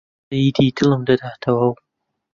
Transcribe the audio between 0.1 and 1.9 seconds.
سەیدی دڵم دەداتەوە و